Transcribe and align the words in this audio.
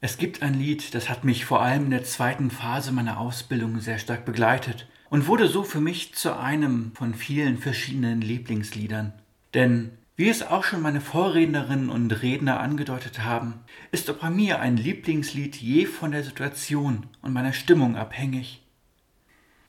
Es 0.00 0.16
gibt 0.16 0.42
ein 0.42 0.54
Lied, 0.54 0.94
das 0.94 1.08
hat 1.08 1.24
mich 1.24 1.44
vor 1.44 1.60
allem 1.60 1.86
in 1.86 1.90
der 1.90 2.04
zweiten 2.04 2.52
Phase 2.52 2.92
meiner 2.92 3.18
Ausbildung 3.18 3.80
sehr 3.80 3.98
stark 3.98 4.24
begleitet 4.24 4.86
und 5.10 5.26
wurde 5.26 5.48
so 5.48 5.64
für 5.64 5.80
mich 5.80 6.14
zu 6.14 6.38
einem 6.38 6.92
von 6.94 7.14
vielen 7.14 7.58
verschiedenen 7.58 8.20
Lieblingsliedern. 8.20 9.12
Denn 9.54 9.90
wie 10.14 10.28
es 10.28 10.44
auch 10.44 10.62
schon 10.62 10.82
meine 10.82 11.00
Vorrednerinnen 11.00 11.90
und 11.90 12.12
Redner 12.22 12.60
angedeutet 12.60 13.24
haben, 13.24 13.54
ist 13.90 14.08
auch 14.08 14.18
bei 14.18 14.30
mir 14.30 14.60
ein 14.60 14.76
Lieblingslied 14.76 15.56
je 15.56 15.86
von 15.86 16.12
der 16.12 16.22
Situation 16.22 17.06
und 17.20 17.32
meiner 17.32 17.52
Stimmung 17.52 17.96
abhängig. 17.96 18.62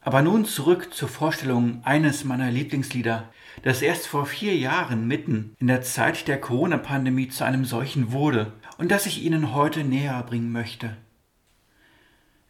Aber 0.01 0.21
nun 0.21 0.45
zurück 0.45 0.93
zur 0.93 1.09
Vorstellung 1.09 1.81
eines 1.83 2.23
meiner 2.23 2.51
Lieblingslieder, 2.51 3.29
das 3.63 3.81
erst 3.81 4.07
vor 4.07 4.25
vier 4.25 4.55
Jahren 4.55 5.07
mitten 5.07 5.55
in 5.59 5.67
der 5.67 5.81
Zeit 5.81 6.27
der 6.27 6.39
Corona-Pandemie 6.39 7.27
zu 7.27 7.43
einem 7.43 7.65
solchen 7.65 8.11
wurde 8.11 8.53
und 8.77 8.91
das 8.91 9.05
ich 9.05 9.23
Ihnen 9.23 9.53
heute 9.53 9.83
näher 9.83 10.23
bringen 10.23 10.51
möchte. 10.51 10.95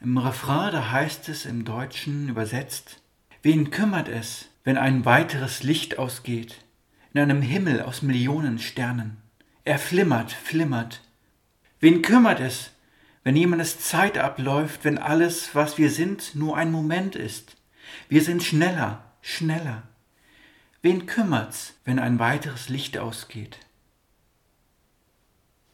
Im 0.01 0.17
Refrain, 0.17 0.71
da 0.71 0.91
heißt 0.91 1.27
es 1.29 1.45
im 1.45 1.65
Deutschen 1.65 2.29
übersetzt, 2.29 3.01
Wen 3.41 3.71
kümmert 3.71 4.09
es, 4.09 4.49
wenn 4.65 4.77
ein 4.77 5.05
weiteres 5.05 5.63
Licht 5.63 5.97
ausgeht, 5.97 6.57
in 7.13 7.21
einem 7.21 7.41
Himmel 7.41 7.81
aus 7.81 8.01
Millionen 8.01 8.59
Sternen? 8.59 9.17
Er 9.63 9.79
flimmert, 9.79 10.31
flimmert. 10.33 11.01
Wen 11.79 12.01
kümmert 12.01 12.41
es, 12.41 12.71
wenn 13.23 13.35
jemandes 13.35 13.79
Zeit 13.79 14.17
abläuft, 14.17 14.85
wenn 14.85 14.97
alles, 14.97 15.53
was 15.53 15.77
wir 15.77 15.89
sind, 15.89 16.35
nur 16.35 16.57
ein 16.57 16.71
Moment 16.71 17.15
ist. 17.15 17.57
Wir 18.07 18.21
sind 18.21 18.43
schneller, 18.43 19.03
schneller. 19.21 19.83
Wen 20.81 21.05
kümmert's, 21.05 21.73
wenn 21.83 21.99
ein 21.99 22.19
weiteres 22.19 22.69
Licht 22.69 22.97
ausgeht? 22.97 23.59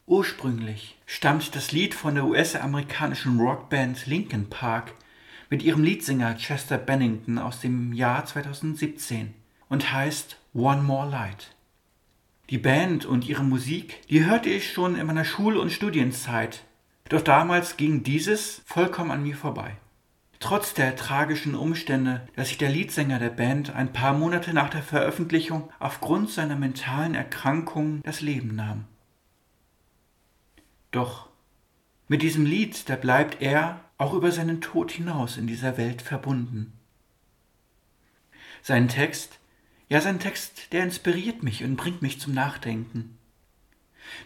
Ursprünglich 0.06 0.96
stammt 1.06 1.54
das 1.54 1.72
Lied 1.72 1.94
von 1.94 2.14
der 2.14 2.26
US-amerikanischen 2.26 3.40
Rockband 3.40 4.06
Linkin 4.06 4.48
Park 4.48 4.94
mit 5.50 5.62
ihrem 5.62 5.82
Leadsänger 5.82 6.36
Chester 6.36 6.78
Bennington 6.78 7.38
aus 7.38 7.60
dem 7.60 7.92
Jahr 7.92 8.24
2017 8.24 9.34
und 9.68 9.92
heißt 9.92 10.36
One 10.54 10.82
More 10.82 11.10
Light. 11.10 11.54
Die 12.50 12.58
Band 12.58 13.04
und 13.04 13.28
ihre 13.28 13.42
Musik, 13.42 14.06
die 14.08 14.24
hörte 14.24 14.48
ich 14.48 14.72
schon 14.72 14.96
in 14.96 15.06
meiner 15.06 15.24
Schul- 15.24 15.56
und 15.56 15.70
Studienzeit 15.70 16.62
doch 17.08 17.22
damals 17.22 17.76
ging 17.76 18.02
dieses 18.02 18.62
vollkommen 18.66 19.10
an 19.10 19.22
mir 19.22 19.36
vorbei. 19.36 19.76
Trotz 20.38 20.74
der 20.74 20.96
tragischen 20.96 21.54
Umstände, 21.54 22.28
dass 22.36 22.48
sich 22.48 22.58
der 22.58 22.68
Leadsänger 22.68 23.18
der 23.18 23.30
Band 23.30 23.74
ein 23.74 23.92
paar 23.92 24.12
Monate 24.12 24.52
nach 24.52 24.68
der 24.68 24.82
Veröffentlichung 24.82 25.72
aufgrund 25.78 26.30
seiner 26.30 26.56
mentalen 26.56 27.14
Erkrankung 27.14 28.02
das 28.02 28.20
Leben 28.20 28.54
nahm. 28.54 28.84
Doch 30.90 31.28
mit 32.08 32.22
diesem 32.22 32.44
Lied, 32.44 32.88
da 32.88 32.96
bleibt 32.96 33.40
er 33.40 33.80
auch 33.98 34.12
über 34.12 34.30
seinen 34.30 34.60
Tod 34.60 34.92
hinaus 34.92 35.36
in 35.36 35.46
dieser 35.46 35.76
Welt 35.76 36.02
verbunden. 36.02 36.72
Sein 38.62 38.88
Text, 38.88 39.38
ja 39.88 40.00
sein 40.00 40.20
Text, 40.20 40.72
der 40.72 40.84
inspiriert 40.84 41.42
mich 41.42 41.64
und 41.64 41.76
bringt 41.76 42.02
mich 42.02 42.20
zum 42.20 42.34
Nachdenken. 42.34 43.18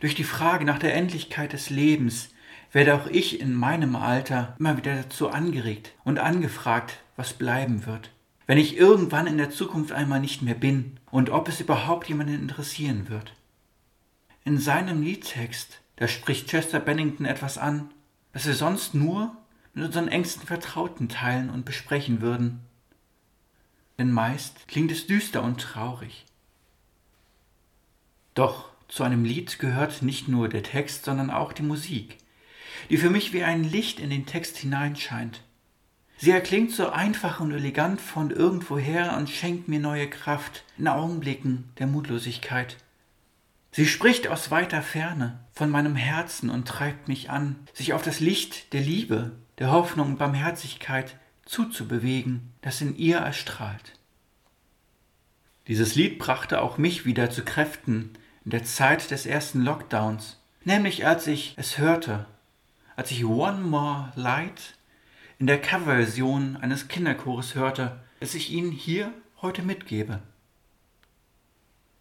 Durch 0.00 0.14
die 0.14 0.24
Frage 0.24 0.64
nach 0.64 0.78
der 0.78 0.94
Endlichkeit 0.94 1.52
des 1.52 1.70
Lebens, 1.70 2.30
werde 2.72 2.94
auch 2.94 3.06
ich 3.06 3.40
in 3.40 3.54
meinem 3.54 3.96
Alter 3.96 4.54
immer 4.58 4.76
wieder 4.76 4.94
dazu 4.94 5.28
angeregt 5.28 5.92
und 6.04 6.18
angefragt, 6.18 6.98
was 7.16 7.32
bleiben 7.32 7.86
wird, 7.86 8.10
wenn 8.46 8.58
ich 8.58 8.76
irgendwann 8.76 9.26
in 9.26 9.38
der 9.38 9.50
Zukunft 9.50 9.92
einmal 9.92 10.20
nicht 10.20 10.42
mehr 10.42 10.54
bin 10.54 10.98
und 11.10 11.30
ob 11.30 11.48
es 11.48 11.60
überhaupt 11.60 12.08
jemanden 12.08 12.34
interessieren 12.34 13.08
wird. 13.08 13.34
In 14.44 14.58
seinem 14.58 15.02
Liedtext, 15.02 15.80
da 15.96 16.08
spricht 16.08 16.48
Chester 16.48 16.80
Bennington 16.80 17.26
etwas 17.26 17.58
an, 17.58 17.90
das 18.32 18.46
wir 18.46 18.54
sonst 18.54 18.94
nur 18.94 19.36
mit 19.74 19.84
unseren 19.84 20.08
engsten 20.08 20.46
Vertrauten 20.46 21.08
teilen 21.08 21.50
und 21.50 21.64
besprechen 21.64 22.20
würden. 22.20 22.60
Denn 23.98 24.10
meist 24.10 24.66
klingt 24.68 24.90
es 24.90 25.06
düster 25.06 25.42
und 25.42 25.60
traurig. 25.60 26.24
Doch 28.34 28.70
zu 28.88 29.02
einem 29.04 29.24
Lied 29.24 29.58
gehört 29.58 30.02
nicht 30.02 30.26
nur 30.26 30.48
der 30.48 30.62
Text, 30.62 31.04
sondern 31.04 31.30
auch 31.30 31.52
die 31.52 31.62
Musik, 31.62 32.16
die 32.88 32.96
für 32.96 33.10
mich 33.10 33.32
wie 33.32 33.44
ein 33.44 33.64
Licht 33.64 34.00
in 34.00 34.10
den 34.10 34.26
Text 34.26 34.56
hineinscheint. 34.56 35.42
Sie 36.22 36.32
erklingt 36.32 36.72
so 36.72 36.90
einfach 36.90 37.40
und 37.40 37.50
elegant 37.50 37.98
von 37.98 38.30
irgendwoher 38.30 39.16
und 39.16 39.30
schenkt 39.30 39.68
mir 39.68 39.80
neue 39.80 40.08
Kraft 40.08 40.64
in 40.76 40.86
Augenblicken 40.86 41.72
der 41.78 41.86
Mutlosigkeit. 41.86 42.76
Sie 43.72 43.86
spricht 43.86 44.28
aus 44.28 44.50
weiter 44.50 44.82
Ferne 44.82 45.40
von 45.52 45.70
meinem 45.70 45.96
Herzen 45.96 46.50
und 46.50 46.68
treibt 46.68 47.08
mich 47.08 47.30
an, 47.30 47.56
sich 47.72 47.94
auf 47.94 48.02
das 48.02 48.20
Licht 48.20 48.74
der 48.74 48.82
Liebe, 48.82 49.32
der 49.58 49.70
Hoffnung 49.70 50.08
und 50.08 50.18
Barmherzigkeit 50.18 51.16
zuzubewegen, 51.46 52.52
das 52.60 52.82
in 52.82 52.96
ihr 52.96 53.18
erstrahlt. 53.18 53.98
Dieses 55.68 55.94
Lied 55.94 56.18
brachte 56.18 56.60
auch 56.60 56.76
mich 56.76 57.06
wieder 57.06 57.30
zu 57.30 57.44
Kräften 57.44 58.10
in 58.44 58.50
der 58.50 58.64
Zeit 58.64 59.10
des 59.10 59.24
ersten 59.24 59.62
Lockdowns, 59.62 60.38
nämlich 60.64 61.06
als 61.06 61.26
ich 61.26 61.54
es 61.56 61.78
hörte 61.78 62.26
als 63.00 63.10
ich 63.12 63.24
One 63.24 63.62
More 63.62 64.12
Light 64.14 64.76
in 65.38 65.46
der 65.46 65.58
Coverversion 65.58 66.58
eines 66.58 66.86
Kinderchores 66.86 67.54
hörte, 67.54 67.98
das 68.20 68.34
ich 68.34 68.50
Ihnen 68.50 68.72
hier 68.72 69.10
heute 69.40 69.62
mitgebe. 69.62 70.20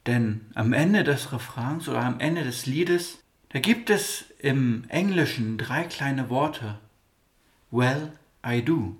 Denn 0.07 0.41
am 0.55 0.73
Ende 0.73 1.05
des 1.05 1.31
Refrains 1.31 1.87
oder 1.87 2.01
am 2.03 2.19
Ende 2.19 2.43
des 2.43 2.65
Liedes, 2.65 3.23
da 3.47 3.59
gibt 3.59 3.89
es 3.89 4.25
im 4.39 4.83
Englischen 4.89 5.57
drei 5.57 5.85
kleine 5.85 6.29
Worte. 6.29 6.77
Well, 7.71 8.11
I 8.45 8.61
do. 8.61 8.97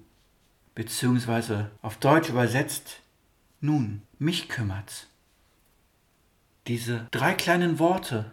Beziehungsweise 0.75 1.69
auf 1.81 1.97
Deutsch 1.97 2.29
übersetzt, 2.29 3.01
nun, 3.59 4.03
mich 4.19 4.47
kümmert's. 4.47 5.07
Diese 6.65 7.09
drei 7.11 7.33
kleinen 7.33 7.77
Worte, 7.77 8.31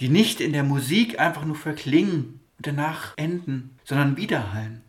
die 0.00 0.10
nicht 0.10 0.42
in 0.42 0.52
der 0.52 0.64
Musik 0.64 1.18
einfach 1.18 1.46
nur 1.46 1.56
verklingen, 1.56 2.40
und 2.58 2.66
danach 2.66 3.14
enden, 3.16 3.78
sondern 3.84 4.16
widerhallen. 4.16 4.82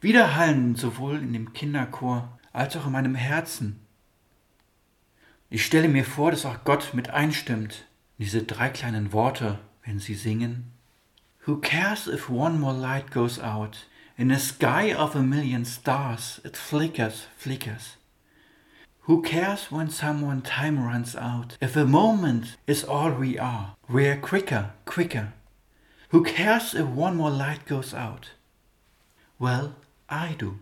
Widerhallen 0.00 0.74
sowohl 0.74 1.18
in 1.18 1.32
dem 1.32 1.52
Kinderchor 1.52 2.38
als 2.52 2.76
auch 2.76 2.86
in 2.86 2.92
meinem 2.92 3.14
Herzen. 3.14 3.80
Ich 5.48 5.64
stelle 5.64 5.88
mir 5.88 6.04
vor, 6.04 6.30
dass 6.30 6.46
auch 6.46 6.64
Gott 6.64 6.94
mit 6.94 7.10
einstimmt, 7.10 7.86
diese 8.18 8.42
drei 8.42 8.68
kleinen 8.68 9.12
Worte, 9.12 9.58
wenn 9.84 9.98
sie 9.98 10.14
singen. 10.14 10.72
Who 11.46 11.56
cares 11.56 12.06
if 12.06 12.30
one 12.30 12.58
more 12.58 12.74
light 12.74 13.10
goes 13.10 13.38
out? 13.38 13.86
In 14.16 14.30
a 14.30 14.38
sky 14.38 14.94
of 14.94 15.16
a 15.16 15.22
million 15.22 15.64
stars, 15.64 16.40
it 16.44 16.56
flickers, 16.56 17.26
flickers. 17.36 17.96
Who 19.08 19.22
cares 19.22 19.72
when 19.72 19.90
someone 19.90 20.42
time 20.42 20.78
runs 20.78 21.16
out? 21.16 21.56
If 21.60 21.76
a 21.76 21.84
moment 21.84 22.56
is 22.66 22.84
all 22.84 23.10
we 23.10 23.36
are, 23.38 23.74
we're 23.88 24.16
quicker, 24.16 24.70
quicker. 24.84 25.32
Who 26.12 26.22
cares 26.22 26.74
if 26.74 26.86
one 26.94 27.16
more 27.16 27.30
light 27.30 27.66
goes 27.66 27.94
out? 27.94 28.32
Well, 29.38 29.74
I 30.10 30.34
do. 30.36 30.58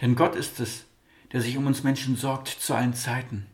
Denn 0.00 0.14
Gott 0.14 0.36
ist 0.36 0.60
es, 0.60 0.84
der 1.32 1.40
sich 1.40 1.56
um 1.56 1.66
uns 1.66 1.82
Menschen 1.82 2.16
sorgt 2.16 2.46
zu 2.46 2.74
allen 2.74 2.94
Zeiten. 2.94 3.46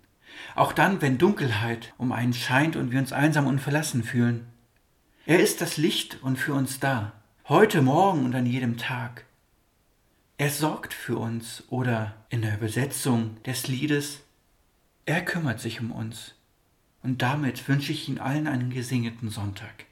Auch 0.55 0.75
dann, 0.75 1.01
wenn 1.01 1.17
Dunkelheit 1.17 1.95
um 1.97 2.13
einen 2.13 2.35
scheint 2.35 2.77
und 2.77 2.91
wir 2.91 2.99
uns 2.99 3.13
einsam 3.13 3.47
und 3.47 3.59
verlassen 3.59 4.05
fühlen. 4.05 4.47
Er 5.25 5.41
ist 5.41 5.63
das 5.63 5.79
Licht 5.79 6.23
und 6.23 6.37
für 6.37 6.53
uns 6.53 6.79
da, 6.79 7.13
heute, 7.49 7.81
morgen 7.81 8.27
und 8.27 8.35
an 8.35 8.45
jedem 8.45 8.77
Tag. 8.77 9.25
Er 10.37 10.51
sorgt 10.51 10.93
für 10.93 11.17
uns 11.17 11.65
oder 11.71 12.15
in 12.29 12.43
der 12.43 12.57
Übersetzung 12.59 13.43
des 13.45 13.67
Liedes, 13.67 14.21
er 15.07 15.25
kümmert 15.25 15.59
sich 15.61 15.81
um 15.81 15.91
uns. 15.91 16.35
Und 17.03 17.23
damit 17.23 17.69
wünsche 17.69 17.93
ich 17.93 18.09
Ihnen 18.09 18.19
allen 18.19 18.47
einen 18.47 18.71
gesegneten 18.71 19.29
Sonntag. 19.29 19.87